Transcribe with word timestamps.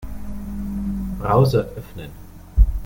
Browser 1.19 1.63
öffnen. 1.77 2.09